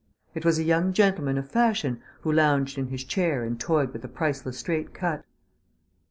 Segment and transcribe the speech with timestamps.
[0.33, 4.03] It was a young gentleman of fashion who lounged in his chair and toyed with
[4.03, 5.23] a priceless straight cut.